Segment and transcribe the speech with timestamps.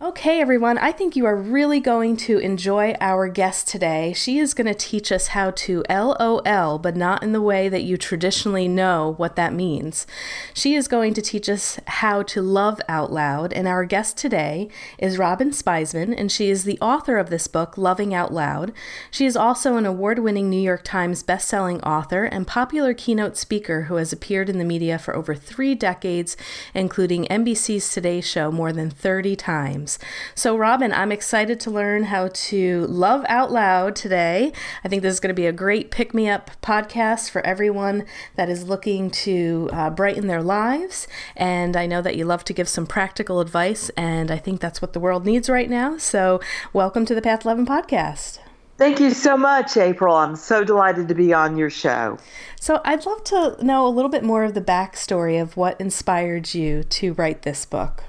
[0.00, 4.12] Okay, everyone, I think you are really going to enjoy our guest today.
[4.12, 7.82] She is going to teach us how to LOL, but not in the way that
[7.82, 10.06] you traditionally know what that means.
[10.54, 14.68] She is going to teach us how to love out loud, and our guest today
[14.98, 18.72] is Robyn Spizman, and she is the author of this book, Loving Out Loud.
[19.10, 23.82] She is also an award winning New York Times bestselling author and popular keynote speaker
[23.82, 26.36] who has appeared in the media for over three decades,
[26.72, 29.98] including NBC's Today Show more than 30 times times.
[30.34, 34.52] So, Robyn, I'm excited to learn how to love out loud today.
[34.84, 38.04] I think this is going to be a great pick me up podcast for everyone
[38.36, 41.08] that is looking to uh, brighten their lives.
[41.36, 44.82] And I know that you love to give some practical advice, and I think that's
[44.82, 45.98] what the world needs right now.
[45.98, 46.40] So,
[46.72, 48.38] welcome to the Path 11 podcast.
[48.76, 50.14] Thank you so much, April.
[50.14, 52.18] I'm so delighted to be on your show.
[52.60, 56.54] So, I'd love to know a little bit more of the backstory of what inspired
[56.54, 58.04] you to write this book.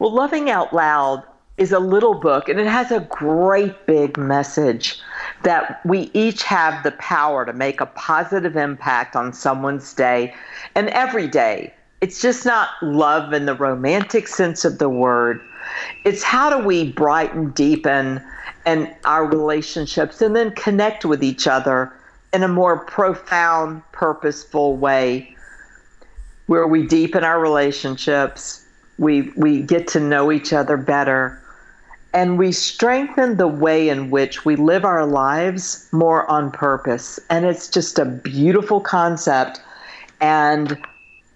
[0.00, 1.24] Well, Loving Out Loud
[1.58, 4.98] is a little book and it has a great big message
[5.42, 10.32] that we each have the power to make a positive impact on someone's day
[10.74, 11.74] and every day.
[12.00, 15.38] It's just not love in the romantic sense of the word.
[16.06, 18.24] It's how do we brighten, deepen
[18.64, 21.92] and our relationships and then connect with each other
[22.32, 25.36] in a more profound, purposeful way
[26.46, 28.59] where we deepen our relationships,
[29.00, 31.42] we we get to know each other better.
[32.12, 37.18] And we strengthen the way in which we live our lives more on purpose.
[37.30, 39.60] And it's just a beautiful concept.
[40.20, 40.78] And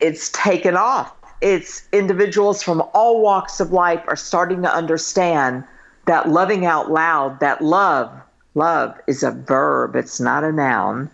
[0.00, 1.12] it's taken off.
[1.40, 5.64] It's individuals from all walks of life are starting to understand
[6.06, 8.12] that loving out loud that love
[8.54, 9.96] love is a verb.
[9.96, 11.08] It's not a noun.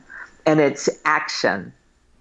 [0.46, 1.72] And it's action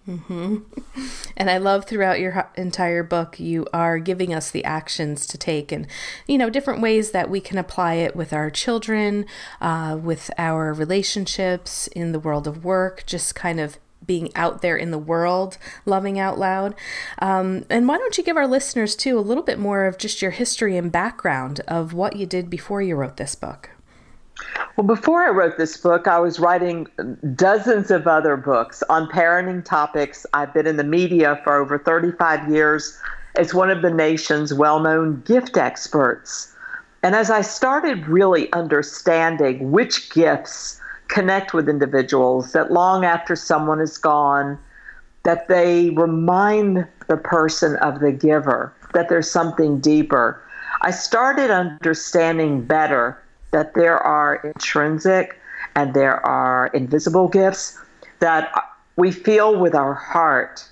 [0.09, 0.57] Mm-hmm.
[1.37, 5.71] And I love throughout your entire book, you are giving us the actions to take
[5.71, 5.87] and,
[6.27, 9.25] you know, different ways that we can apply it with our children,
[9.61, 14.75] uh, with our relationships, in the world of work, just kind of being out there
[14.75, 16.75] in the world, loving out loud.
[17.19, 20.21] Um, and why don't you give our listeners, too, a little bit more of just
[20.21, 23.69] your history and background of what you did before you wrote this book?
[24.75, 26.87] Well, before I wrote this book, I was writing
[27.35, 30.25] dozens of other books on parenting topics.
[30.33, 32.97] I've been in the media for over 35 years
[33.35, 36.55] as one of the nation's well known gift experts.
[37.03, 40.79] And as I started really understanding which gifts
[41.09, 44.57] connect with individuals, that long after someone is gone,
[45.23, 50.41] that they remind the person of the giver, that there's something deeper.
[50.81, 53.17] I started understanding better
[53.51, 55.39] that there are intrinsic
[55.75, 57.77] and there are invisible gifts
[58.19, 58.51] that
[58.95, 60.67] we feel with our heart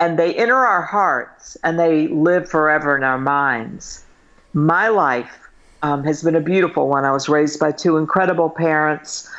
[0.00, 4.02] and they enter our hearts and they live forever in our minds.
[4.54, 5.48] My life
[5.82, 7.04] um, has been a beautiful one.
[7.04, 9.30] I was raised by two incredible parents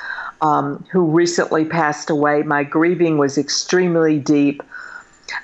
[0.41, 2.43] um, who recently passed away.
[2.43, 4.61] My grieving was extremely deep.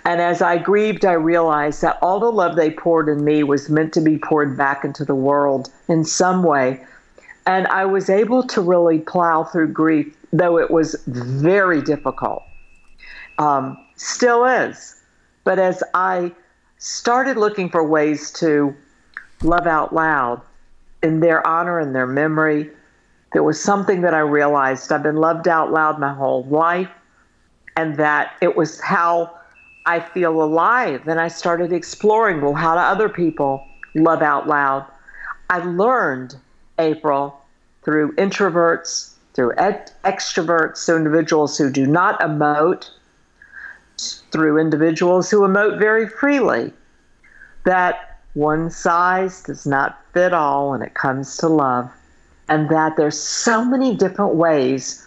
[0.06, 3.70] And as I grieved, I realized that all the love they poured in me was
[3.70, 6.86] meant to be poured back into the world in some way.
[7.48, 12.44] And I was able to really plow through grief, though it was very difficult.
[13.38, 15.02] Um, still is.
[15.46, 16.34] But as I
[16.78, 18.76] started looking for ways to
[19.44, 20.42] love out loud
[21.02, 22.70] in their honor and their memory,
[23.32, 26.90] there was something that I realized I've been loved out loud my whole life,
[27.78, 29.34] and that it was how
[29.86, 31.08] I feel alive.
[31.08, 33.66] And I started exploring well, how do other people
[33.96, 34.86] love out loud?
[35.50, 36.36] I learned
[36.80, 37.40] April,
[37.84, 42.90] through introverts, through extroverts, so individuals who do not emote,
[44.32, 46.74] through individuals who emote very freely,
[47.66, 51.90] that one size does not fit all when it comes to love,
[52.50, 55.06] and that there's so many different ways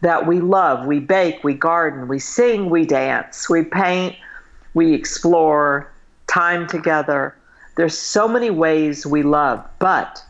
[0.00, 0.86] that we love.
[0.86, 4.16] We bake, we garden, we sing, we dance, we paint,
[4.74, 5.90] we explore,
[6.26, 7.34] time together.
[7.76, 10.22] There's so many ways we love, but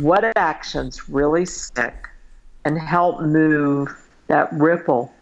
[0.00, 2.08] what actions really stick
[2.64, 3.88] and help move
[4.28, 5.12] that ripple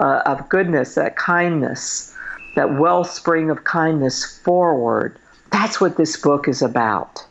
[0.00, 2.14] uh, of goodness, that kindness,
[2.54, 5.18] that wellspring of kindness forward.
[5.50, 7.24] That's what this book is about.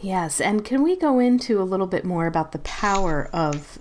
[0.00, 3.78] Yes, and can we go into a little bit more about the power of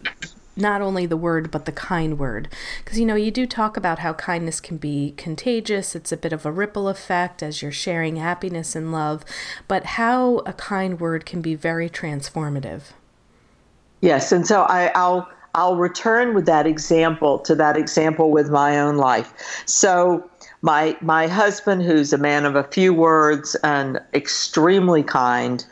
[0.55, 2.47] not only the word but the kind word.
[2.83, 5.95] Because you know you do talk about how kindness can be contagious.
[5.95, 9.23] It's a bit of a ripple effect as you're sharing happiness and love.
[9.67, 12.93] But how a kind word can be very transformative.
[14.01, 18.79] Yes and so I, i'll i'll return with that example to that example with my
[18.79, 19.63] own life.
[19.65, 20.29] So
[20.63, 25.65] my my husband who's a man of a few words and extremely kind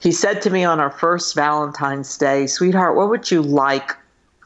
[0.00, 3.94] he said to me on our first valentine's day sweetheart what would you like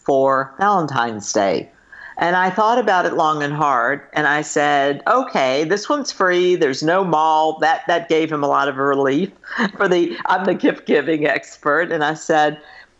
[0.07, 1.69] for Valentine's Day.
[2.17, 6.57] And I thought about it long and hard, and I said, "Okay, this one's free.
[6.57, 9.31] There's no mall." That that gave him a lot of relief.
[9.77, 12.59] For the I'm the gift giving expert, and I said,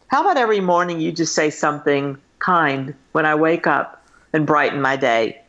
[0.09, 4.03] "How about every morning you just say something kind when I wake up
[4.35, 5.41] and brighten my day?"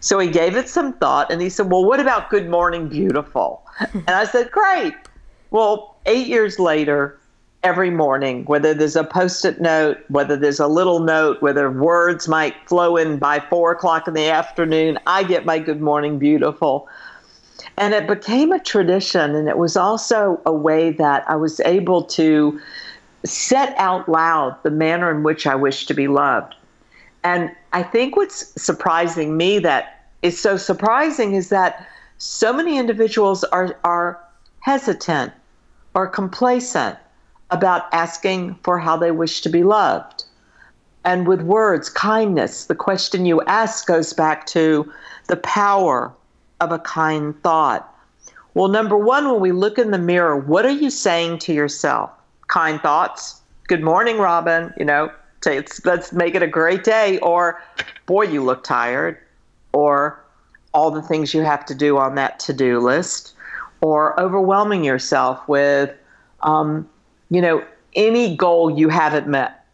[0.00, 3.62] So he gave it some thought, and he said, "Well, what about Good Morning Beautiful?"
[3.94, 4.94] and I said, "Great."
[5.50, 7.18] Well, eight years later,
[7.64, 12.28] every morning, whether there's a post it note, whether there's a little note, whether words
[12.28, 16.86] might flow in by four o'clock in the afternoon, I get my good morning beautiful.
[17.78, 19.34] And it became a tradition.
[19.34, 22.60] And it was also a way that I was able to
[23.24, 26.54] set out loud the manner in which I wish to be loved.
[27.24, 31.88] And I think what's surprising me that is so surprising is that
[32.18, 34.20] so many individuals are, are
[34.60, 35.32] hesitant
[35.94, 36.98] or complacent
[37.54, 40.24] about asking for how they wish to be loved.
[41.04, 44.90] And with words, kindness, the question you ask goes back to
[45.28, 46.12] the power
[46.60, 47.88] of a kind thought.
[48.54, 52.10] Well, number one, when we look in the mirror, what are you saying to yourself?
[52.48, 53.40] Kind thoughts.
[53.68, 54.72] Good morning, Robyn.
[54.76, 55.12] You know,
[55.84, 57.18] let's make it a great day.
[57.18, 57.62] Or,
[58.06, 59.18] boy, you look tired.
[59.72, 60.20] Or,
[60.72, 63.34] all the things you have to do on that to do list.
[63.80, 65.90] Or overwhelming yourself with,
[66.40, 66.88] um,
[67.34, 67.64] you know,
[67.96, 69.66] any goal you haven't met.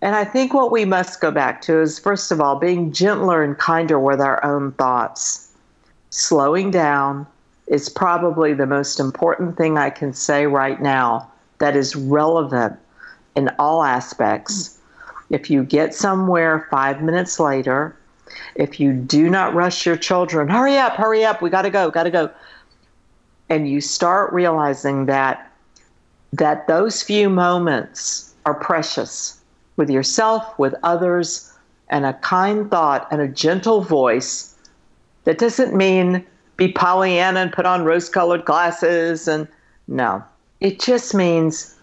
[0.00, 3.42] And I think what we must go back to is, first of all, being gentler
[3.42, 5.52] and kinder with our own thoughts.
[6.08, 7.26] Slowing down
[7.66, 12.78] is probably the most important thing I can say right now that is relevant
[13.36, 14.78] in all aspects.
[15.28, 17.94] If you get somewhere five minutes later,
[18.54, 21.90] if you do not rush your children, hurry up, hurry up, we got to go,
[21.90, 22.30] got to go.
[23.50, 25.51] And you start realizing that
[26.32, 29.40] that those few moments are precious
[29.76, 31.52] with yourself, with others,
[31.88, 34.54] and a kind thought and a gentle voice
[35.24, 36.24] that doesn't mean
[36.56, 39.28] be Pollyanna and put on rose colored glasses.
[39.28, 39.46] And
[39.88, 40.22] no,
[40.60, 41.76] it just means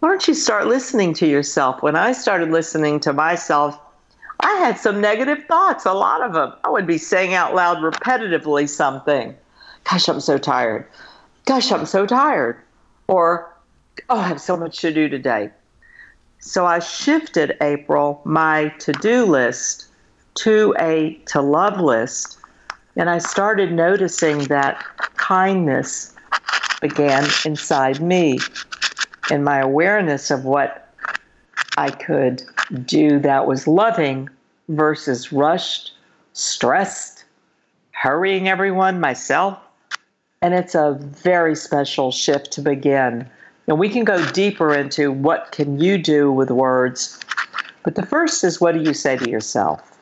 [0.00, 1.82] why don't you start listening to yourself?
[1.82, 3.80] When I started listening to myself,
[4.40, 6.52] I had some negative thoughts, a lot of them.
[6.62, 9.34] I would be saying out loud repetitively something.
[9.84, 10.86] Gosh, I'm so tired.
[11.46, 12.58] Gosh, I'm so tired.
[13.08, 13.50] Or
[14.10, 15.50] oh, I have so much to do today.
[16.38, 19.86] So I shifted April my to-do list
[20.34, 22.38] to a to love list
[22.96, 24.84] and I started noticing that
[25.16, 26.14] kindness
[26.80, 28.38] began inside me
[29.30, 30.92] and my awareness of what
[31.76, 32.44] I could
[32.84, 34.28] do that was loving
[34.68, 35.92] versus rushed,
[36.34, 37.24] stressed,
[37.90, 39.58] hurrying everyone, myself.
[40.40, 43.28] And it's a very special shift to begin
[43.66, 47.18] and we can go deeper into what can you do with words.
[47.82, 49.98] But the first is what do you say to yourself?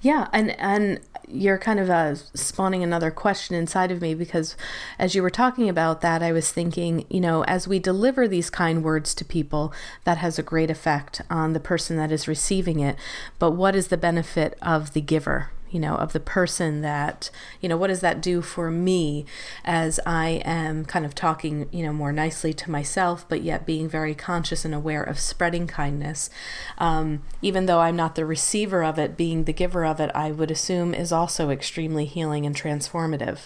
[0.00, 4.56] Yeah, and and you're kind of uh, spawning another question inside of me because
[4.98, 8.50] as you were talking about that, I was thinking, you know, as we deliver these
[8.50, 9.72] kind words to people,
[10.04, 12.96] that has a great effect on the person that is receiving it.
[13.38, 15.50] But what is the benefit of the giver?
[15.70, 19.24] You know, of the person that, you know, what does that do for me
[19.64, 23.88] as I am kind of talking, you know, more nicely to myself, but yet being
[23.88, 26.30] very conscious and aware of spreading kindness.
[26.78, 30.32] Um, even though I'm not the receiver of it, being the giver of it, I
[30.32, 33.38] would assume is also extremely healing and transformative.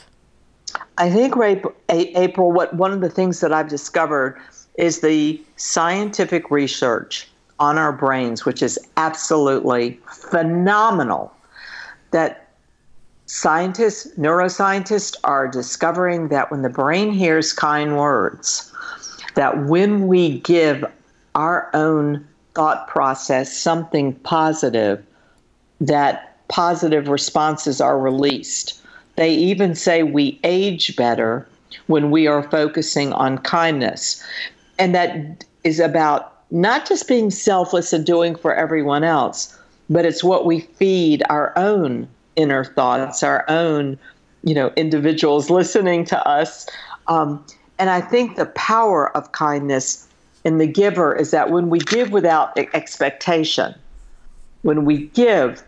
[0.99, 1.35] I think,
[1.89, 4.41] April, what one of the things that I've discovered
[4.77, 7.29] is the scientific research
[7.61, 10.01] on our brains, which is absolutely
[10.31, 11.34] phenomenal
[12.15, 12.47] that
[13.27, 18.73] scientists, neuroscientists are discovering that when the brain hears kind words,
[19.35, 20.85] that when we give
[21.35, 25.05] our own thought process something positive,
[25.81, 28.81] that positive responses are released.
[29.17, 31.49] They even say we age better
[31.89, 34.23] when we are focusing on kindness.
[34.79, 39.59] And that is about not just being selfless and doing for everyone else,
[39.91, 43.99] but it's what we feed our own inner thoughts, our own,
[44.43, 46.67] you know, individuals listening to us.
[47.07, 47.45] Um,
[47.79, 50.09] and I think the power of kindness
[50.45, 53.75] in the giver is that when we give without expectation,
[54.63, 55.63] when we give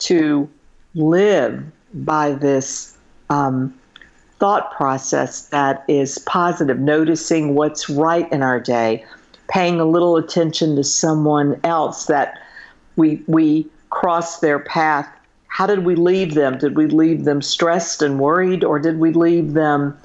[0.00, 0.48] to
[0.94, 2.96] live by this
[3.30, 3.74] um,
[4.38, 9.04] thought process that is positive, noticing what's right in our day,
[9.48, 12.38] paying a little attention to someone else that
[12.96, 15.08] we we cross their path.
[15.48, 16.58] How did we leave them?
[16.58, 19.96] Did we leave them stressed and worried, or did we leave them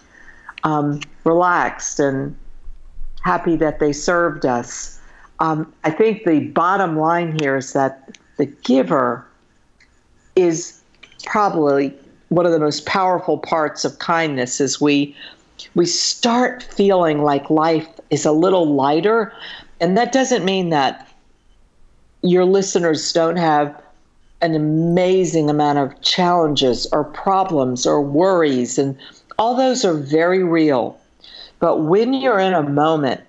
[0.63, 2.36] um, relaxed and
[3.24, 5.00] happy that they served us?
[5.39, 9.25] Um, I think the bottom line here is that the giver
[10.36, 10.81] is
[11.25, 11.93] probably
[12.29, 15.15] one of the most powerful parts of kindness is we
[15.75, 19.33] we start feeling like life is a little lighter
[19.79, 21.11] and that doesn't mean that
[22.22, 23.82] your listeners don't have
[24.42, 28.98] an amazing amount of challenges or problems or worries and
[29.38, 30.98] all those are very real
[31.60, 33.22] but when you're in a moment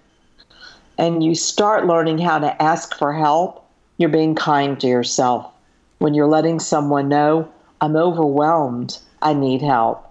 [0.98, 3.66] and you start learning how to ask for help
[3.98, 5.50] you're being kind to yourself
[5.98, 7.48] when you're letting someone know
[7.82, 8.96] I'm overwhelmed.
[9.22, 10.08] I need help.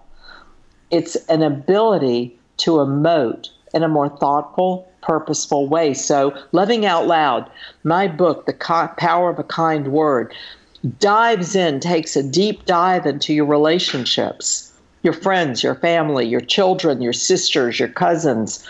[0.90, 5.92] It's an ability to emote in a more thoughtful, purposeful way.
[5.94, 7.50] So, Loving Out Loud,
[7.84, 8.54] my book, The
[8.96, 10.34] Power of a Kind Word,
[10.98, 17.02] dives in, takes a deep dive into your relationships your friends, your family, your children,
[17.02, 18.66] your sisters, your cousins,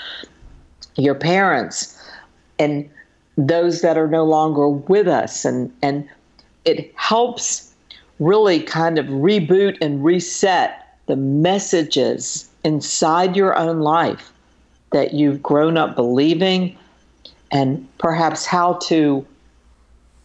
[0.96, 1.98] your parents,
[2.58, 2.88] and
[3.36, 5.44] those that are no longer with us.
[5.44, 6.08] And, and
[6.64, 7.72] it helps
[8.18, 14.32] really kind of reboot and reset the messages inside your own life
[14.92, 16.76] that you've grown up believing
[17.50, 19.26] and perhaps how to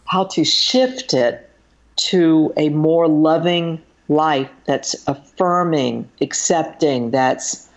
[0.06, 1.50] how to shift it
[1.98, 7.68] to a more loving life that's affirming, accepting, that's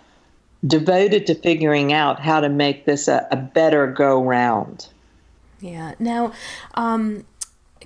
[0.67, 4.87] devoted to figuring out how to make this a, a better go round.
[5.61, 5.95] Yeah.
[5.99, 6.33] Now,
[6.75, 7.27] um,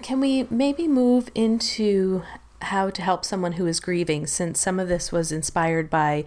[0.02, 2.22] can we maybe move into
[2.62, 6.24] how to help someone who is grieving, since some of this was inspired by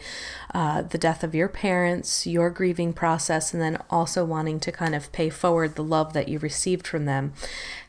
[0.54, 4.94] uh, the death of your parents, your grieving process, and then also wanting to kind
[4.94, 7.34] of pay forward the love that you received from them.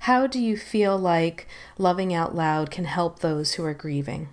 [0.01, 4.29] How do you feel like Loving Out Loud can help those who are grieving?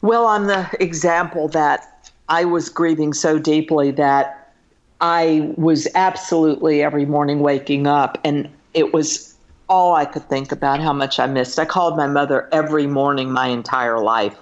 [0.00, 4.52] Well, I'm the example that I was grieving so deeply that
[5.00, 9.27] I was absolutely every morning waking up and it was
[9.68, 11.58] all I could think about how much I missed.
[11.58, 14.36] I called my mother every morning my entire life.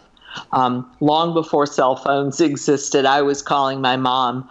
[0.52, 4.48] Um, long before cell phones existed, I was calling my mom.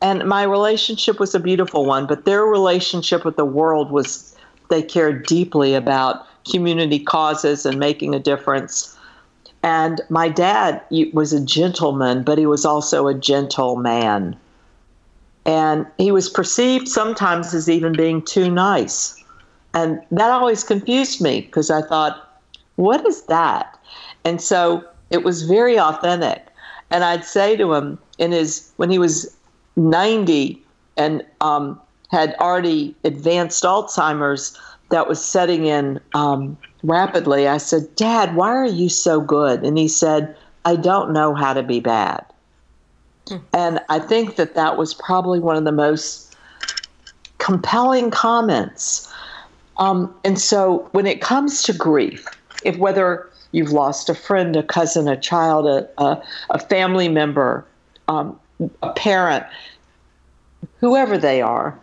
[0.00, 4.36] And my relationship was a beautiful one, but their relationship with the world was
[4.70, 8.96] they cared deeply about community causes and making a difference.
[9.62, 14.36] And my dad was a gentleman, but he was also a gentle man.
[15.44, 19.18] And he was perceived sometimes as even being too nice.
[19.74, 22.40] And that always confused me because I thought,
[22.76, 23.78] what is that?
[24.24, 26.46] And so it was very authentic.
[26.90, 29.36] And I'd say to him in his when he was
[29.76, 30.62] 90
[30.96, 34.58] and um, had already advanced Alzheimer's
[34.90, 39.62] that was setting in um, rapidly, I said, Dad, why are you so good?
[39.62, 40.34] And he said,
[40.64, 42.24] I don't know how to be bad.
[43.26, 43.42] Mm.
[43.52, 46.36] And I think that that was probably one of the most
[47.38, 49.12] compelling comments
[49.78, 52.26] um, and so when it comes to grief,
[52.64, 57.64] if whether you've lost a friend, a cousin, a child, a, a, a family member,
[58.08, 58.38] um,
[58.82, 59.44] a parent,
[60.80, 61.78] whoever they are,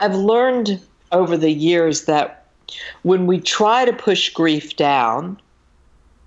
[0.00, 0.80] I've learned
[1.12, 2.46] over the years that
[3.02, 5.38] when we try to push grief down,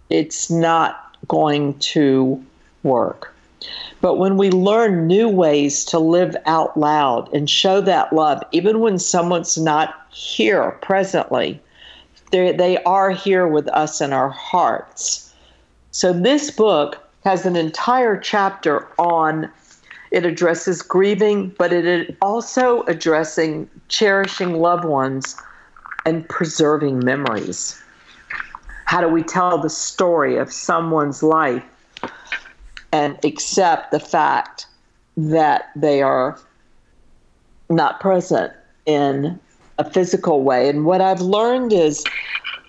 [0.09, 2.43] it's not going to
[2.83, 3.33] work.
[4.01, 8.81] But when we learn new ways to live out loud and show that love, even
[8.81, 11.61] when someone's not here presently,
[12.31, 15.33] they are here with us in our hearts.
[15.91, 19.49] So this book has an entire chapter on
[20.13, 25.35] it addresses grieving, but it also addressing cherishing loved ones
[26.05, 27.81] and preserving memories.
[28.85, 31.63] How do we tell the story of someone's life
[32.91, 34.67] and accept the fact
[35.17, 36.39] that they are
[37.71, 38.53] not present
[38.85, 39.39] in
[39.77, 40.69] a physical way.
[40.69, 42.03] And what I've learned is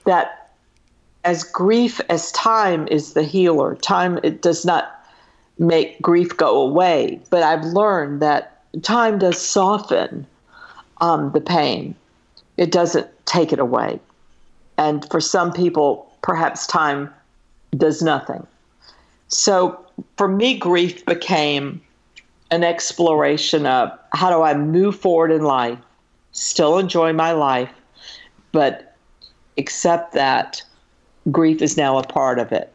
[0.07, 0.51] that
[1.25, 4.91] as grief as time is the healer, time it does not
[5.59, 10.27] make grief go away, but I've learned that time does soften
[11.01, 11.95] um, the pain.
[12.57, 14.01] It doesn't take it away.
[14.77, 17.13] And for some people, perhaps time
[17.77, 18.47] does nothing.
[19.29, 19.85] So
[20.17, 21.81] for me, grief became
[22.51, 25.79] an exploration of how do I move forward in life,
[26.35, 27.71] still enjoy my life,
[28.53, 28.95] but
[29.57, 30.63] accept that
[31.31, 32.71] grief is now a part of it.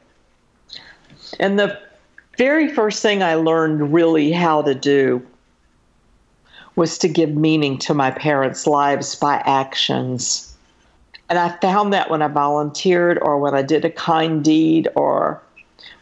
[1.39, 1.80] And the
[2.38, 5.22] very first thing I learned really how to do
[6.75, 10.56] was to give meaning to my parents' lives by actions.
[11.30, 15.42] And I found that when I volunteered or when I did a kind deed or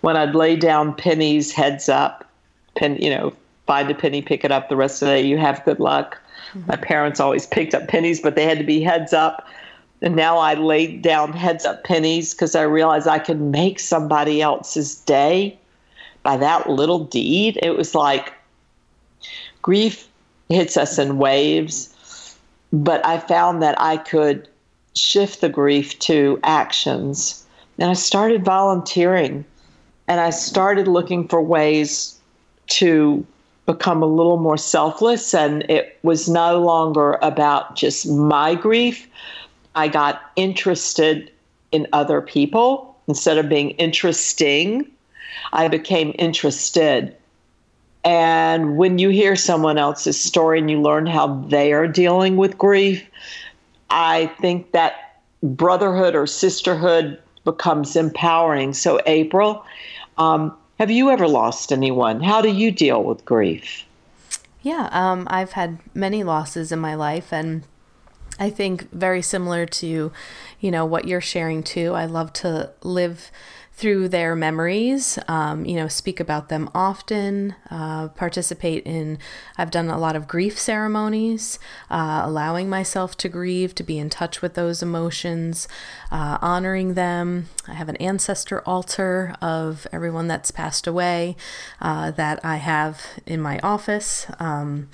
[0.01, 2.29] when I'd lay down pennies heads up,
[2.75, 3.33] pen, you know,
[3.65, 6.19] find a penny, pick it up the rest of the day, you have good luck.
[6.67, 9.47] My parents always picked up pennies, but they had to be heads up.
[10.01, 14.41] And now I laid down heads up pennies because I realized I could make somebody
[14.41, 15.57] else's day
[16.23, 17.57] by that little deed.
[17.61, 18.33] It was like
[19.61, 20.07] grief
[20.49, 22.37] hits us in waves,
[22.71, 24.47] but I found that I could
[24.95, 27.45] shift the grief to actions.
[27.79, 29.45] And I started volunteering
[30.07, 32.19] and I started looking for ways
[32.67, 33.25] to
[33.67, 39.07] become a little more selfless and it was no longer about just my grief.
[39.75, 41.31] I got interested
[41.71, 42.95] in other people.
[43.07, 44.89] Instead of being interesting
[45.53, 47.15] i became interested.
[48.03, 52.57] And when you hear someone else's story and you learn how they are dealing with
[52.57, 53.05] grief
[53.89, 58.73] i think that brotherhood or sisterhood becomes empowering.
[58.73, 59.65] So april
[60.17, 62.21] um, have you ever lost anyone?
[62.21, 63.83] How do you deal with grief?
[64.61, 67.63] Yeah, um, I've had many losses in my life, and
[68.39, 70.11] I think very similar to,
[70.59, 71.93] you know, what you're sharing too.
[71.93, 73.31] I love to live
[73.77, 79.19] through their memories, um, you know, speak about them often, uh, participate in,
[79.55, 84.09] I've done a lot of grief ceremonies, uh, allowing myself to grieve, to be in
[84.09, 85.67] touch with those emotions,
[86.11, 87.49] uh, honoring them.
[87.67, 91.35] I have an ancestor altar of everyone that's passed away
[91.79, 94.25] uh, that I have in my office.
[94.39, 94.89] Um,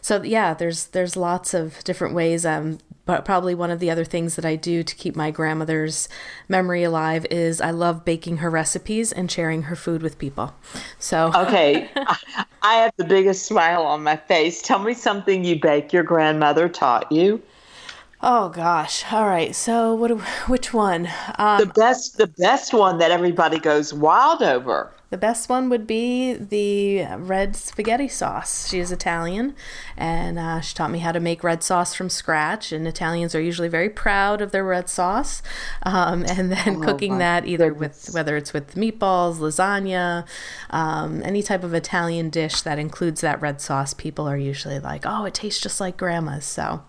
[0.00, 2.46] so yeah, there's there's lots of different ways.
[2.46, 6.10] Um, but probably one of the other things that I do to keep my grandmother's
[6.46, 10.54] memory alive is I love baking her recipes and sharing her food with people.
[10.98, 11.88] So okay,
[12.60, 14.60] I have the biggest smile on my face.
[14.60, 17.40] Tell me something you bake your grandmother taught you.
[18.20, 19.04] Oh gosh!
[19.12, 19.54] All right.
[19.54, 20.10] So what?
[20.48, 21.08] Which one?
[21.38, 22.18] Um, the best.
[22.18, 24.92] The best one that everybody goes wild over.
[25.10, 28.68] The best one would be the red spaghetti sauce.
[28.68, 29.54] She is Italian,
[29.96, 32.72] and uh, she taught me how to make red sauce from scratch.
[32.72, 35.40] And Italians are usually very proud of their red sauce.
[35.84, 38.06] Um, and then oh, cooking that either goodness.
[38.08, 40.26] with whether it's with meatballs, lasagna,
[40.70, 45.04] um, any type of Italian dish that includes that red sauce, people are usually like,
[45.06, 46.82] "Oh, it tastes just like grandma's." So.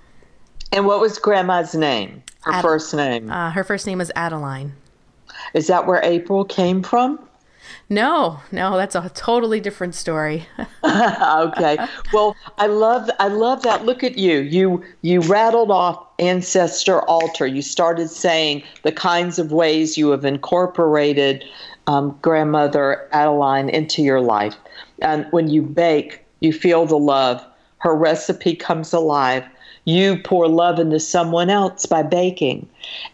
[0.71, 2.23] And what was grandma's name?
[2.41, 3.31] Her Ad- first name?
[3.31, 4.73] Uh, her first name was Adeline.
[5.53, 7.19] Is that where April came from?
[7.89, 10.47] No, no, that's a totally different story.
[10.83, 11.77] okay.
[12.13, 13.85] Well, I love I love that.
[13.85, 14.39] Look at you.
[14.39, 17.47] You you rattled off ancestor altar.
[17.47, 21.45] You started saying the kinds of ways you have incorporated
[21.87, 24.55] um, grandmother Adeline into your life.
[25.01, 27.43] And when you bake, you feel the love.
[27.79, 29.43] Her recipe comes alive
[29.89, 32.67] you pour love into someone else by baking.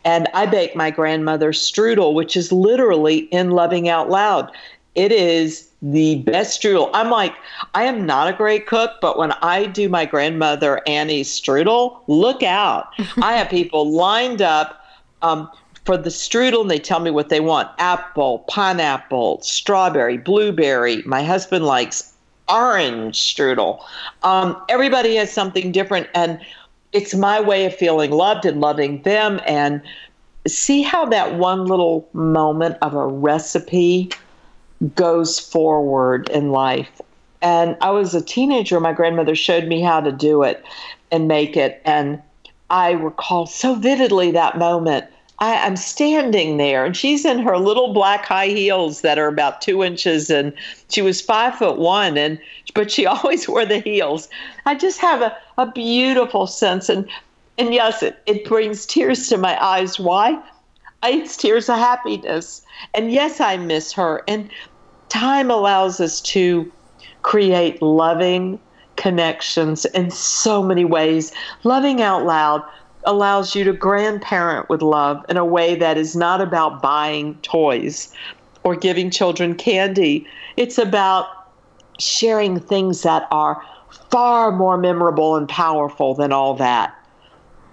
[0.03, 4.51] And I bake my grandmother's strudel, which is literally in loving out loud.
[4.95, 6.89] It is the best strudel.
[6.93, 7.33] I'm like,
[7.73, 12.43] I am not a great cook, but when I do my grandmother Annie's strudel, look
[12.43, 12.87] out.
[13.21, 14.85] I have people lined up
[15.21, 15.49] um,
[15.85, 21.03] for the strudel and they tell me what they want apple, pineapple, strawberry, blueberry.
[21.05, 22.13] My husband likes
[22.49, 23.83] orange strudel.
[24.23, 26.39] Um, everybody has something different, and
[26.95, 29.41] it's my way of feeling loved and loving them.
[29.45, 29.81] And
[30.47, 34.11] see how that one little moment of a recipe
[34.95, 37.01] goes forward in life.
[37.41, 40.63] And I was a teenager, my grandmother showed me how to do it
[41.11, 41.81] and make it.
[41.85, 42.21] And
[42.69, 45.05] I recall so vividly that moment
[45.39, 49.61] I, am standing there, and she's in her little black high heels that are about
[49.61, 50.53] two inches, and
[50.89, 52.39] she was five foot one, and
[52.73, 54.29] but she always wore the heels.
[54.65, 57.09] I just have a, a beautiful sense, and
[57.57, 59.99] and yes, it, it brings tears to my eyes.
[59.99, 60.41] Why?
[61.03, 62.61] It's tears of happiness,
[62.93, 64.23] and yes, I miss her.
[64.27, 64.49] And
[65.09, 66.71] time allows us to
[67.21, 68.59] create loving
[68.95, 72.63] connections in so many ways, loving out loud
[73.05, 78.13] allows you to grandparent with love in a way that is not about buying toys
[78.63, 80.27] or giving children candy.
[80.57, 81.27] It's about
[81.99, 83.61] sharing things that are
[84.09, 86.93] far more memorable and powerful than all that.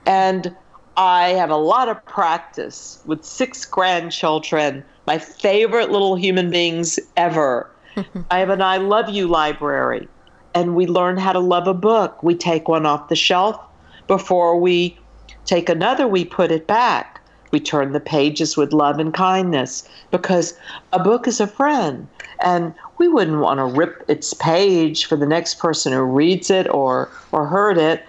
[0.07, 0.55] And
[0.97, 7.71] I have a lot of practice with six grandchildren, my favorite little human beings ever.
[8.31, 10.09] I have an I Love You library.
[10.55, 12.23] and we learn how to love a book.
[12.23, 13.59] We take one off the shelf
[14.07, 14.99] before we
[15.45, 17.21] take another, we put it back.
[17.51, 20.59] We turn the pages with love and kindness because
[20.93, 22.09] a book is a friend.
[22.43, 26.69] And we wouldn't want to rip its page for the next person who reads it
[26.69, 28.07] or, or heard it.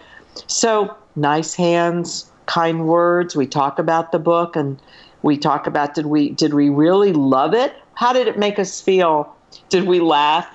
[0.48, 3.36] So, nice hands, kind words.
[3.36, 4.80] We talk about the book and
[5.22, 7.74] we talk about did we did we really love it?
[7.96, 9.34] How did it make us feel?
[9.70, 10.48] Did we laugh?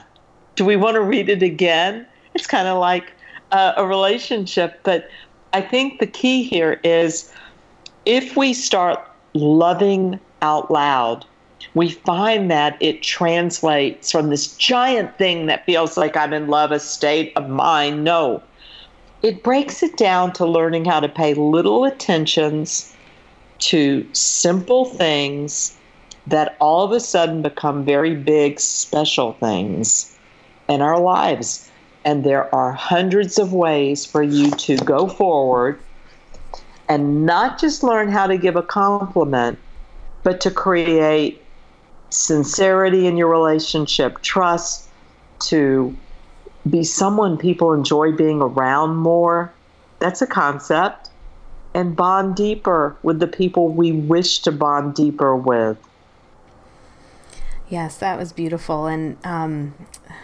[0.57, 2.07] Do we want to read it again?
[2.35, 3.13] It's kind of like
[3.53, 5.09] uh, a relationship, but
[5.53, 7.33] I think the key here is
[8.05, 9.01] if we start
[9.35, 11.25] loving out loud,
[11.75, 16.73] we find that it translates from this giant thing that feels like I'm in love,
[16.73, 18.05] a state of mind.
[18.05, 18.43] No,
[19.23, 22.95] it breaks it down to learning how to pay little attentions
[23.59, 25.77] to simple things
[26.27, 30.17] that all of a sudden become very big, special things
[30.69, 31.68] in our lives.
[32.05, 35.79] And there are hundreds of ways for you to go forward
[36.89, 39.59] and not just learn how to give a compliment,
[40.23, 41.43] but to create
[42.11, 44.89] sincerity in your relationship, trust,
[45.41, 45.95] to
[46.69, 49.53] be someone people enjoy being around more.
[49.99, 51.11] That's a concept.
[51.75, 55.77] And bond deeper with the people we wish to bond deeper with.
[57.69, 58.87] Yes, that was beautiful.
[58.87, 59.75] And um,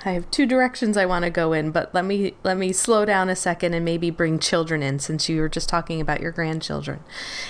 [0.07, 3.05] I have two directions I want to go in, but let me let me slow
[3.05, 6.31] down a second and maybe bring children in since you were just talking about your
[6.31, 7.01] grandchildren.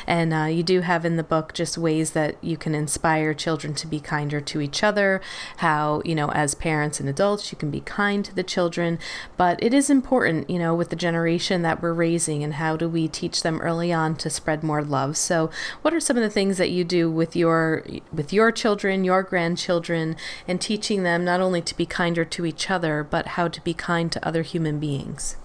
[0.07, 3.75] And uh, you do have in the book just ways that you can inspire children
[3.75, 5.21] to be kinder to each other,
[5.59, 8.99] how, you know, as parents and adults, you can be kind to the children.
[9.37, 12.89] But it is important, you know, with the generation that we're raising and how do
[12.89, 15.17] we teach them early on to spread more love.
[15.17, 15.51] So
[15.83, 19.23] what are some of the things that you do with your with your children, your
[19.23, 20.17] grandchildren, and
[20.61, 24.11] teaching them not only to be kinder to each other, but how to be kind
[24.13, 25.37] to other human beings?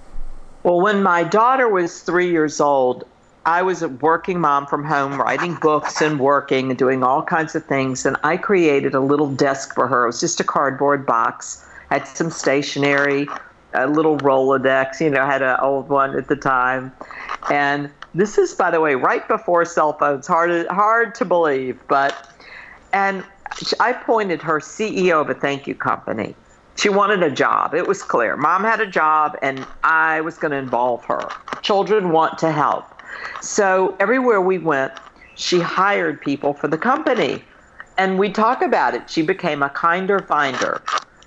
[0.63, 3.05] Well, when my daughter was three years old,
[3.45, 7.55] I was a working mom from home, writing books and working and doing all kinds
[7.55, 8.05] of things.
[8.05, 10.03] And I created a little desk for her.
[10.03, 13.27] It was just a cardboard box, had some stationery,
[13.73, 16.91] a little Rolodex, you know, had an old one at the time.
[17.49, 20.27] And this is, by the way, right before cell phones.
[20.27, 22.29] Hard, hard to believe, but
[22.91, 23.23] and
[23.79, 26.35] I appointed her CEO of a thank you company.
[26.75, 27.73] She wanted a job.
[27.73, 28.37] It was clear.
[28.37, 31.27] Mom had a job, and I was going to involve her.
[31.61, 32.85] Children want to help.
[33.41, 34.93] So everywhere we went,
[35.35, 37.43] she hired people for the company.
[37.97, 39.09] And we talk about it.
[39.09, 40.81] She became a kinder finder.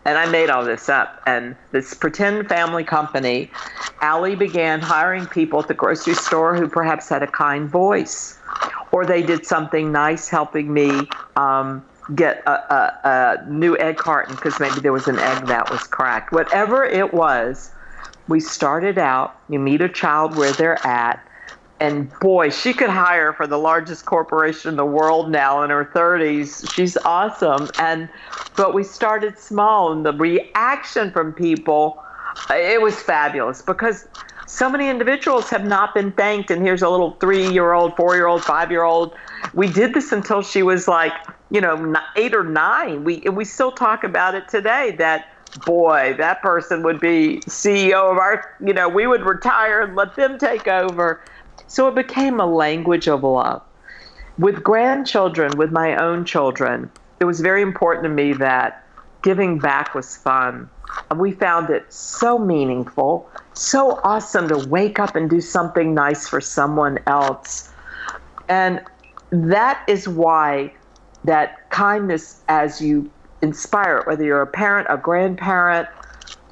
[0.07, 1.21] And I made all this up.
[1.27, 3.51] And this pretend family company,
[4.01, 8.39] Allie began hiring people at the grocery store who perhaps had a kind voice,
[8.91, 14.35] or they did something nice helping me um, get a, a, a new egg carton
[14.35, 16.33] because maybe there was an egg that was cracked.
[16.33, 17.71] Whatever it was,
[18.29, 19.37] we started out.
[19.49, 21.27] You meet a child where they're at.
[21.81, 25.85] And boy, she could hire for the largest corporation in the world now in her
[25.85, 26.73] 30s.
[26.73, 27.69] She's awesome.
[27.79, 28.09] And
[28.57, 32.01] but we started small, and the reaction from people,
[32.51, 34.07] it was fabulous because
[34.47, 36.51] so many individuals have not been thanked.
[36.51, 39.15] And here's a little three-year-old, four-year-old, five-year-old.
[39.55, 41.13] We did this until she was like
[41.53, 43.05] you know, eight or nine.
[43.05, 44.93] We we still talk about it today.
[44.93, 45.29] That
[45.67, 48.57] boy, that person would be CEO of our.
[48.65, 51.23] You know, we would retire and let them take over.
[51.69, 53.63] So it became a language of love.
[54.39, 58.87] With grandchildren, with my own children, it was very important to me that
[59.21, 60.71] giving back was fun.
[61.15, 66.41] We found it so meaningful, so awesome to wake up and do something nice for
[66.41, 67.71] someone else.
[68.49, 68.83] And
[69.33, 70.73] that is why
[71.25, 75.89] that kindness as you inspire it, whether you're a parent, a grandparent,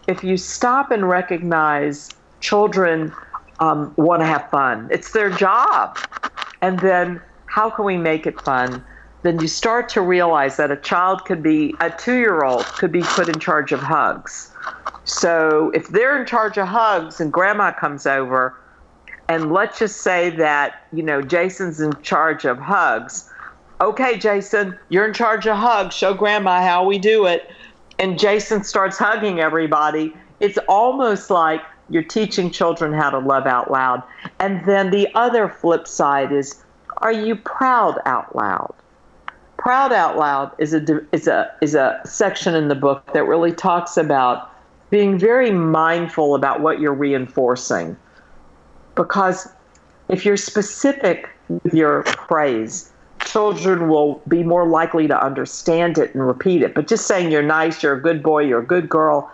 [0.09, 2.09] if you stop and recognize
[2.41, 3.13] children
[3.61, 5.99] um, want to have fun, it's their job.
[6.63, 8.85] And then how can we make it fun?
[9.23, 12.91] Then you start to realize that a child could be, a two year old could
[12.91, 14.51] be put in charge of hugs.
[15.05, 18.57] So if they're in charge of hugs and grandma comes over,
[19.31, 23.31] and let's just say that, you know, Jason's in charge of hugs
[23.81, 25.95] okay, Jason, you're in charge of hugs.
[25.95, 27.51] Show grandma how we do it.
[27.99, 30.15] And Jason starts hugging everybody.
[30.39, 34.03] It's almost like you're teaching children how to love out loud.
[34.39, 36.63] And then the other flip side is
[36.99, 38.75] are you proud out loud?
[39.59, 43.53] Proud out loud is a is a is a section in the book that really
[43.53, 44.51] talks about
[44.89, 47.97] being very mindful about what you're reinforcing.
[48.95, 49.49] Because
[50.09, 52.91] if you're specific with your praise,
[53.25, 56.75] children will be more likely to understand it and repeat it.
[56.75, 59.31] But just saying you're nice, you're a good boy, you're a good girl,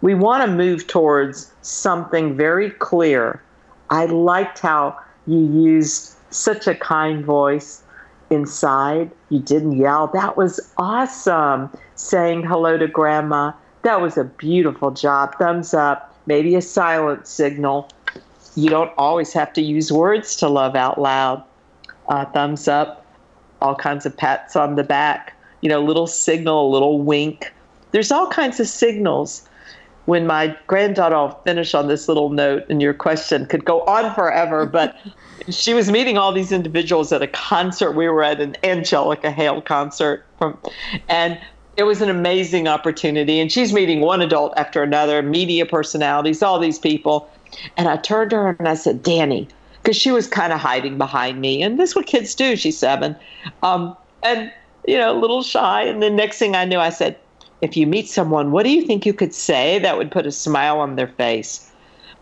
[0.00, 3.42] We want to move towards something very clear.
[3.90, 7.82] I liked how you used such a kind voice
[8.30, 9.10] inside.
[9.30, 10.06] You didn't yell.
[10.08, 11.70] That was awesome.
[11.96, 13.52] Saying hello to grandma.
[13.82, 15.36] That was a beautiful job.
[15.38, 16.14] Thumbs up.
[16.26, 17.88] Maybe a silent signal.
[18.58, 21.44] You don't always have to use words to love out loud.
[22.08, 23.06] Uh, thumbs up.
[23.62, 25.32] All kinds of pats on the back.
[25.60, 27.52] You know, little signal, a little wink.
[27.92, 29.48] There's all kinds of signals
[30.06, 34.12] when my granddaughter, I'll finish on this little note, and your question could go on
[34.16, 34.96] forever, but
[35.50, 37.92] she was meeting all these individuals at a concert.
[37.92, 40.58] We were at an Angelica Hale concert from,
[41.08, 41.38] and
[41.76, 43.38] it was an amazing opportunity.
[43.38, 47.30] And she's meeting one adult after another, media personalities, all these people.
[47.76, 49.48] And I turned to her and I said, Danny,
[49.82, 51.62] because she was kind of hiding behind me.
[51.62, 52.56] And this is what kids do.
[52.56, 53.16] She's seven.
[53.62, 54.52] Um, and,
[54.86, 55.82] you know, a little shy.
[55.82, 57.18] And the next thing I knew, I said,
[57.60, 60.32] if you meet someone, what do you think you could say that would put a
[60.32, 61.70] smile on their face?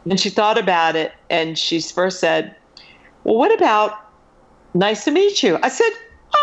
[0.08, 2.54] And she thought about it and she first said,
[3.24, 3.92] Well, what about
[4.74, 5.58] nice to meet you?
[5.62, 5.90] I said,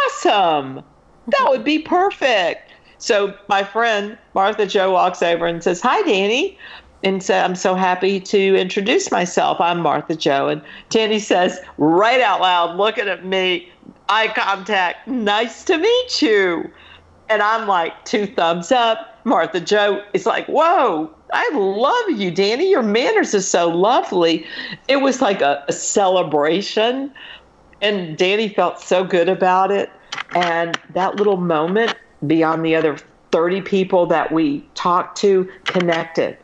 [0.06, 0.84] Awesome.
[1.28, 2.70] That would be perfect.
[2.98, 6.58] So my friend Martha Joe walks over and says, Hi, Danny.
[7.04, 9.60] And said, I'm so happy to introduce myself.
[9.60, 10.48] I'm Martha Joe.
[10.48, 13.70] And Danny says, right out loud, looking at me,
[14.08, 16.72] eye contact, nice to meet you.
[17.30, 19.20] And I'm like, two thumbs up.
[19.26, 22.70] Martha Joe is like, whoa, I love you, Danny.
[22.70, 24.46] Your manners are so lovely.
[24.88, 27.12] It was like a, a celebration.
[27.82, 29.90] And Danny felt so good about it.
[30.36, 31.96] And that little moment
[32.28, 32.98] beyond the other
[33.32, 36.38] 30 people that we talked to connected.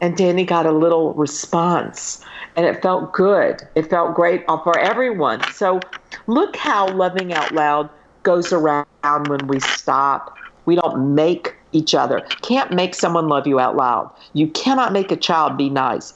[0.00, 2.24] And Danny got a little response
[2.56, 3.62] and it felt good.
[3.74, 5.42] It felt great for everyone.
[5.52, 5.80] So
[6.26, 7.90] look how Loving Out Loud
[8.22, 8.86] goes around
[9.28, 10.36] when we stop.
[10.66, 12.20] We don't make each other.
[12.42, 14.10] Can't make someone love you out loud.
[14.32, 16.12] You cannot make a child be nice.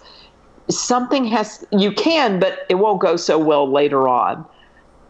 [0.69, 4.45] Something has you can, but it won't go so well later on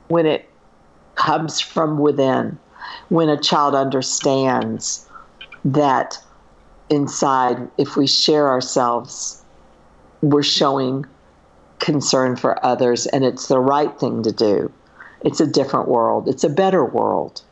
[0.09, 0.49] when it
[1.15, 2.59] comes from within.
[3.09, 5.09] When a child understands
[5.65, 6.19] that
[6.93, 9.43] inside, if we share ourselves,
[10.21, 11.07] we're showing
[11.79, 14.71] concern for others, and it's the right thing to do.
[15.25, 17.43] It's a different world, it's a better world.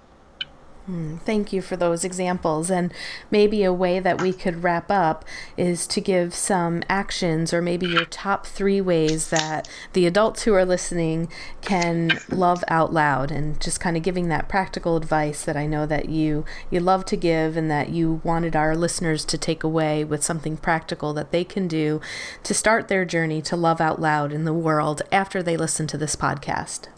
[0.90, 2.68] Hmm, thank you for those examples.
[2.68, 2.92] And
[3.30, 5.24] maybe a way that we could wrap up
[5.56, 10.52] is to give some actions or maybe your top three ways that the adults who
[10.52, 11.28] are listening
[11.60, 15.86] can love out loud and just kind of giving that practical advice that I know
[15.86, 20.02] that you you love to give and that you wanted our listeners to take away
[20.02, 22.00] with something practical that they can do
[22.42, 25.98] to start their journey to love out loud in the world after they listen to
[25.98, 26.88] this podcast.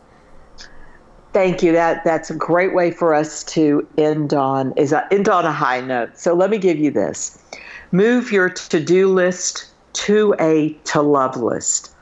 [1.33, 1.73] Thank you.
[1.73, 5.53] That that's a great way for us to end on is a, end on a
[5.53, 6.19] high note.
[6.19, 7.39] So let me give you this:
[7.91, 11.95] move your to-do list to a to love list,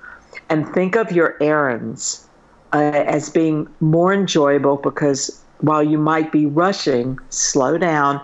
[0.48, 2.26] and think of your errands
[2.72, 8.20] uh, as being more enjoyable because while you might be rushing, slow down,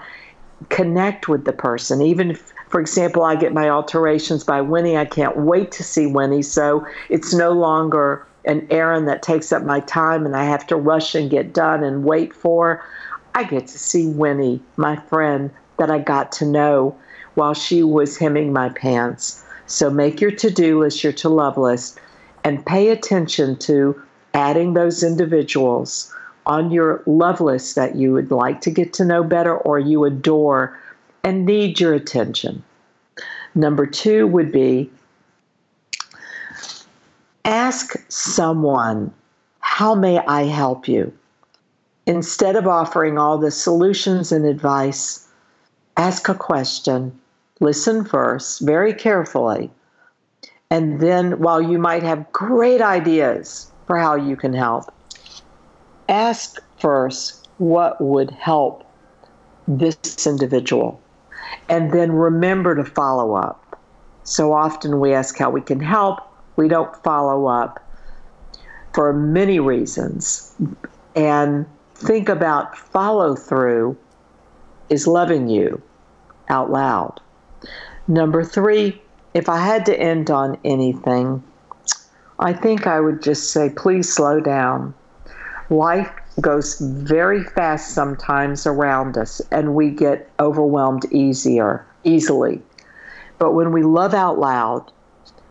[0.71, 2.01] connect with the person.
[2.01, 4.97] Even if, for example, I get my alterations by Winnie.
[4.97, 6.43] I can't wait to see Winnie.
[6.43, 10.77] So it's no longer an errand that takes up my time and I have to
[10.77, 12.85] rush and get done and wait for,
[13.35, 16.97] I get to see Winnie, my friend that I got to know
[17.35, 19.45] while she was hemming my pants.
[19.67, 21.99] So make your to do list, your to love list,
[22.45, 24.01] and pay attention to
[24.33, 26.15] adding those individuals
[26.47, 30.05] on your love list that you would like to get to know better or you
[30.05, 30.79] adore
[31.25, 32.63] and need your attention.
[33.55, 34.91] Number two would be
[37.47, 39.15] Ask someone,
[39.61, 41.13] How may I help you?
[42.05, 45.29] Instead of offering all the solutions and advice,
[45.97, 47.17] ask a question.
[47.61, 49.71] Listen first, very carefully.
[50.71, 54.93] And then, while you might have great ideas for how you can help,
[56.09, 58.85] ask first what would help
[59.69, 61.01] this individual.
[61.69, 63.81] And then remember to follow up.
[64.25, 66.26] So often we ask how we can help,
[66.57, 67.83] we don't follow up
[68.95, 70.55] for many reasons.
[71.15, 73.97] And think about follow through
[74.89, 75.83] is loving you
[76.49, 77.21] out loud.
[78.09, 79.01] Number three,
[79.35, 81.43] if I had to end on anything,
[82.39, 84.95] I think I would just say, please slow down.
[85.71, 92.63] Life goes very fast sometimes around us, and we get overwhelmed easier, easily.
[93.39, 94.93] But when we love out loud,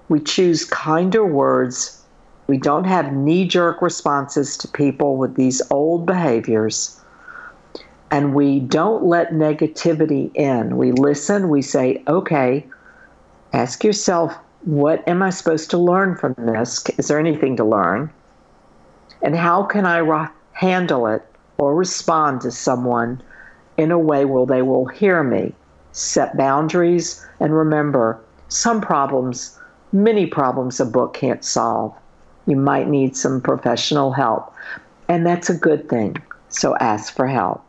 [0.09, 2.01] we choose kinder words.
[2.47, 6.99] We don't have knee jerk responses to people with these old behaviors.
[8.11, 10.77] and we don't let negativity in.
[10.77, 12.65] We listen, we say, okay,
[13.51, 16.83] ask yourself, what am I supposed to learn from this?
[16.97, 18.09] Is there anything to learn?
[19.21, 21.23] And how can I ra- handle it
[21.57, 23.21] or respond to someone
[23.77, 25.53] in a way where they will hear me?
[25.91, 29.59] Set boundaries and remember some problems,
[29.91, 31.95] many problems a book can't solve.
[32.45, 34.53] You might need some professional help,
[35.09, 36.17] and that's a good thing.
[36.49, 37.64] So ask for help.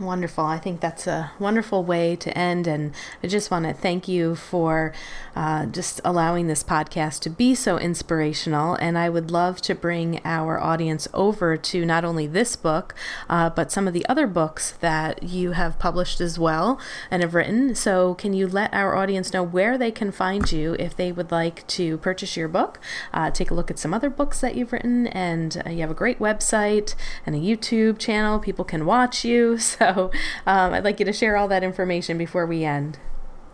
[0.00, 0.46] Wonderful.
[0.46, 2.66] I think that's a wonderful way to end.
[2.66, 4.94] And I just want to thank you for
[5.36, 8.76] uh, just allowing this podcast to be so inspirational.
[8.76, 12.94] And I would love to bring our audience over to not only this book,
[13.28, 17.34] uh, but some of the other books that you have published as well and have
[17.34, 17.74] written.
[17.74, 21.30] So, can you let our audience know where they can find you if they would
[21.30, 22.80] like to purchase your book,
[23.12, 25.08] uh, take a look at some other books that you've written?
[25.08, 26.94] And uh, you have a great website
[27.26, 28.38] and a YouTube channel.
[28.38, 29.58] People can watch you.
[29.80, 30.10] So, so
[30.46, 32.98] um, I'd like you to share all that information before we end.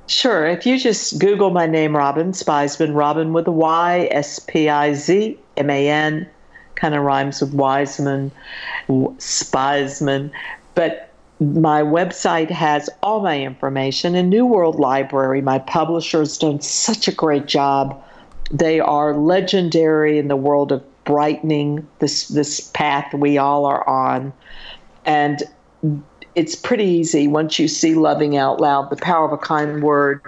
[0.09, 0.47] Sure.
[0.47, 4.95] If you just Google my name, Robyn Spizman, Robyn with a Y, S P I
[4.95, 6.29] Z M A N,
[6.77, 8.31] kind of rhymes with Wiseman,
[8.89, 10.31] Spizman.
[10.75, 14.15] But my website has all my information.
[14.15, 18.01] And New World Library, my publisher, has done such a great job.
[18.51, 24.33] They are legendary in the world of brightening this this path we all are on.
[25.05, 25.43] And
[26.37, 30.21] it's pretty easy once you see Loving Out Loud, The Power of a Kind Word.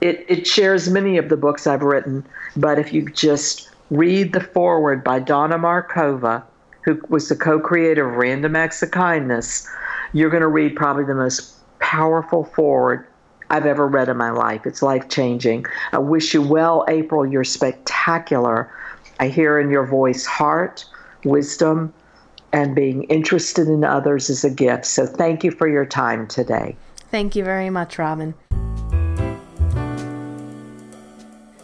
[0.00, 4.40] It, it shares many of the books I've written, but if you just read the
[4.40, 6.42] foreword by Dawna Markova,
[6.82, 9.68] who was the co creator of Random Acts of Kindness,
[10.14, 13.06] you're going to read probably the most powerful foreword
[13.50, 14.64] I've ever read in my life.
[14.64, 15.66] It's life changing.
[15.92, 17.26] I wish you well, April.
[17.26, 18.72] You're spectacular.
[19.20, 20.86] I hear in your voice heart,
[21.24, 21.92] wisdom,
[22.52, 24.86] and being interested in others is a gift.
[24.86, 26.76] So thank you for your time today.
[27.10, 28.34] Thank you very much, Robyn.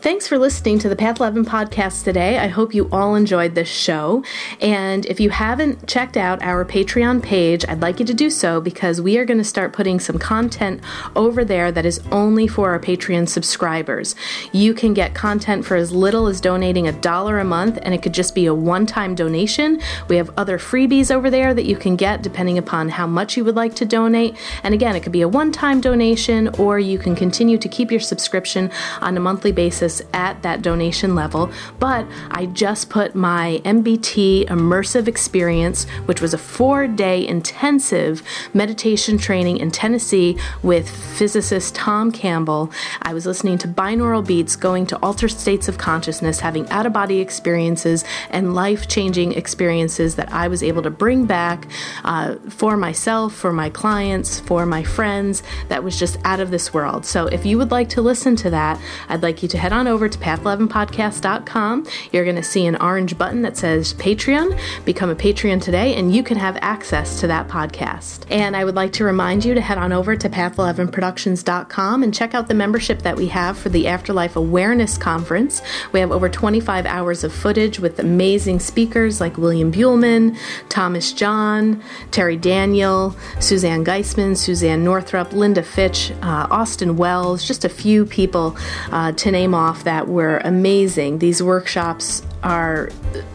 [0.04, 2.36] Thanks for listening to the Path 11 podcast today.
[2.36, 4.22] I hope you all enjoyed this show.
[4.60, 8.60] And if you haven't checked out our Patreon page, I'd like you to do so
[8.60, 10.82] because we are going to start putting some content
[11.16, 14.14] over there that is only for our Patreon subscribers.
[14.52, 18.02] You can get content for as little as donating a dollar a month, and it
[18.02, 19.80] could just be a one time donation.
[20.08, 23.44] We have other freebies over there that you can get depending upon how much you
[23.46, 24.36] would like to donate.
[24.64, 27.90] And again, it could be a one time donation, or you can continue to keep
[27.90, 33.60] your subscription on a monthly basis at that donation level, but I just put my
[33.64, 41.74] MBT immersive experience, which was a four day intensive meditation training in Tennessee with physicist
[41.74, 42.70] Tom Campbell.
[43.02, 46.92] I was listening to binaural beats, going to altered states of consciousness, having out of
[46.92, 51.66] body experiences, and life changing experiences that I was able to bring back
[52.04, 55.42] uh, for myself, for my clients, for my friends.
[55.68, 57.04] That was just out of this world.
[57.04, 59.83] So if you would like to listen to that, I'd like you to head on
[59.84, 61.86] on over to path11podcast.com.
[62.10, 64.58] You're going to see an orange button that says Patreon.
[64.84, 68.24] Become a Patreon today, and you can have access to that podcast.
[68.30, 72.34] And I would like to remind you to head on over to path11productions.com and check
[72.34, 75.60] out the membership that we have for the Afterlife Awareness Conference.
[75.92, 81.82] We have over 25 hours of footage with amazing speakers like William Buhlman, Thomas John,
[82.10, 88.56] Terri Daniel, Suzanne Giesemann, Suzanne Northrup, Linda Fitch, uh, Austin Wells, just a few people
[88.90, 91.18] uh, to name off off that were amazing.
[91.18, 92.90] These workshops are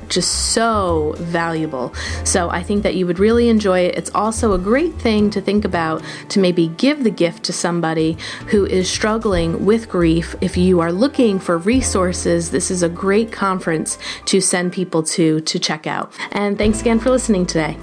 [0.08, 1.94] just so valuable.
[2.24, 3.98] So I think that you would really enjoy it.
[3.98, 8.18] It's also a great thing to think about to maybe give the gift to somebody
[8.48, 10.34] who is struggling with grief.
[10.40, 15.42] If you are looking for resources, this is a great conference to send people to
[15.42, 16.14] to check out.
[16.32, 17.78] And thanks again for listening today.